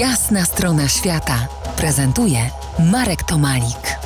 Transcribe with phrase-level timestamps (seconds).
[0.00, 2.50] Jasna strona świata prezentuje
[2.92, 3.96] Marek Tomalik.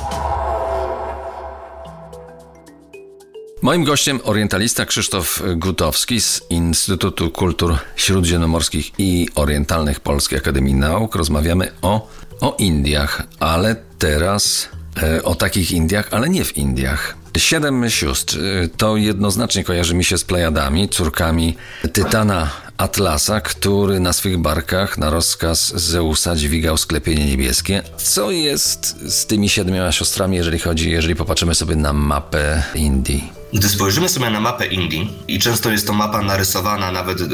[3.61, 11.15] Moim gościem orientalista Krzysztof Gutowski z Instytutu Kultur Śródziemnomorskich i Orientalnych Polskiej Akademii Nauk.
[11.15, 12.07] Rozmawiamy o,
[12.41, 14.69] o Indiach, ale teraz
[15.03, 17.17] e, o takich Indiach, ale nie w Indiach.
[17.37, 21.57] Siedem sióstr e, to jednoznacznie kojarzy mi się z Plejadami, córkami
[21.93, 27.83] Tytana Atlasa, który na swych barkach na rozkaz Zeusa dźwigał sklepienie niebieskie.
[27.97, 33.36] Co jest z tymi siedmioma siostrami, jeżeli chodzi, jeżeli popatrzymy sobie na mapę Indii?
[33.53, 37.25] Gdy spojrzymy sobie na mapę Indii i często jest to mapa narysowana nawet y,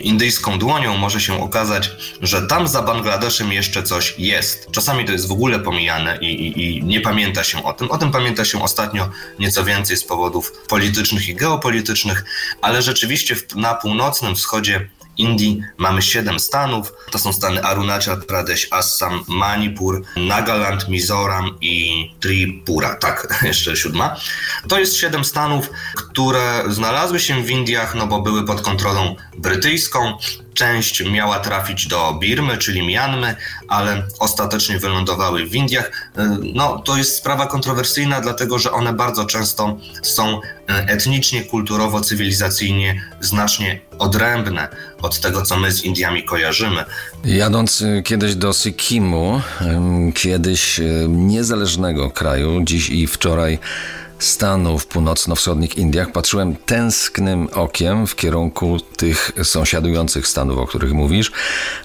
[0.00, 1.90] indyjską dłonią, może się okazać,
[2.22, 4.70] że tam za Bangladeszem jeszcze coś jest.
[4.72, 7.90] Czasami to jest w ogóle pomijane i, i, i nie pamięta się o tym.
[7.90, 12.24] O tym pamięta się ostatnio nieco więcej z powodów politycznych i geopolitycznych,
[12.62, 16.92] ale rzeczywiście na północnym wschodzie Indii mamy siedem stanów.
[17.10, 22.94] To są stany Arunachal Pradesh, Assam, Manipur, Nagaland, Mizoram i Tripura.
[22.94, 24.16] Tak, jeszcze siódma.
[24.68, 30.18] To jest siedem stanów, które znalazły się w Indiach, no bo były pod kontrolą brytyjską.
[30.56, 33.36] Część miała trafić do Birmy, czyli Mianmy,
[33.68, 36.10] ale ostatecznie wylądowały w Indiach.
[36.54, 43.80] No, to jest sprawa kontrowersyjna, dlatego że one bardzo często są etnicznie, kulturowo, cywilizacyjnie znacznie
[43.98, 44.68] odrębne
[45.02, 46.84] od tego, co my z Indiami kojarzymy.
[47.24, 49.40] Jadąc y, kiedyś do Sikkimu,
[50.14, 53.58] kiedyś niezależnego kraju, dziś i wczoraj
[54.18, 61.32] stanu w północno-wschodnich Indiach, patrzyłem tęsknym okiem w kierunku tych sąsiadujących stanów, o których mówisz,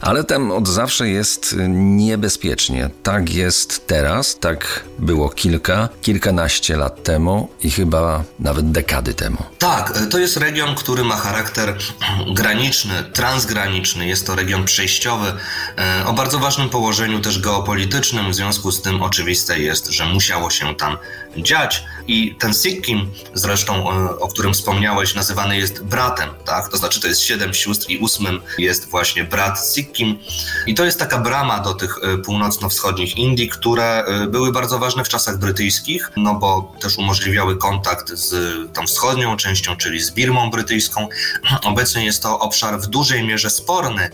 [0.02, 2.90] ale tam od zawsze jest niebezpiecznie.
[3.04, 9.38] Tak jest teraz, tak było kilka, kilkanaście lat temu i chyba nawet dekady temu.
[9.58, 11.78] Tak, to jest region, który ma charakter
[12.38, 14.08] graniczny, transgraniczny.
[14.08, 15.34] Jest to region przejściowy
[15.78, 18.32] e, o bardzo ważnym położeniu też geopolitycznym.
[18.32, 20.98] W związku z tym oczywiste jest, że musiało się tam
[21.38, 26.70] dziać i ten Sikkim, zresztą e, o którym wspomniałeś, nazywany jest bratem, tak?
[26.70, 30.20] To znaczy to jest siedem sióstr i ósmym jest właśnie brat Sikkim.
[30.68, 35.10] I to jest taka brama do tych e, północno-wschodnich Indii, które były bardzo ważne w
[35.10, 38.34] czasach brytyjskich, no bo też umożliwiały kontakt z
[38.74, 41.08] tą wschodnią częścią, czyli z Birmą brytyjską.
[41.64, 44.10] Obecnie jest to obszar w dużej mierze sporny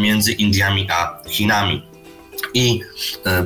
[0.00, 1.86] między Indiami a Chinami.
[2.54, 2.80] I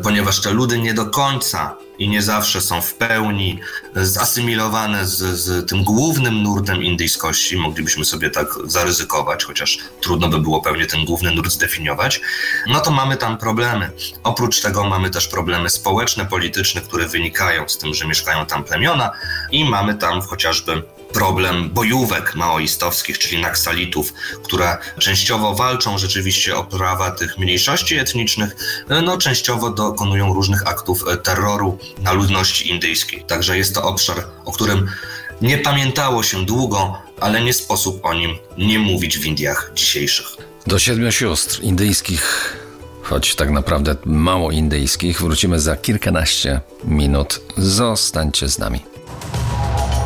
[0.02, 3.60] ponieważ te ludy nie do końca i nie zawsze są w pełni
[3.94, 7.56] zasymilowane z, z tym głównym nurtem indyjskości.
[7.56, 12.20] Moglibyśmy sobie tak zaryzykować, chociaż trudno by było pewnie ten główny nurt zdefiniować.
[12.66, 13.90] No to mamy tam problemy.
[14.22, 19.12] Oprócz tego mamy też problemy społeczne, polityczne, które wynikają z tym, że mieszkają tam plemiona
[19.50, 24.12] i mamy tam chociażby problem bojówek maoistowskich, czyli naksalitów,
[24.42, 28.56] które częściowo walczą rzeczywiście o prawa tych mniejszości etnicznych,
[29.04, 33.24] no częściowo dokonują różnych aktów terroru na ludności indyjskiej.
[33.24, 34.90] Także jest to obszar, o którym
[35.42, 40.26] nie pamiętało się długo, ale nie sposób o nim nie mówić w Indiach dzisiejszych.
[40.66, 42.56] Do siedmiu sióstr indyjskich,
[43.02, 47.40] choć tak naprawdę mało indyjskich, wrócimy za kilkanaście minut.
[47.56, 48.91] Zostańcie z nami.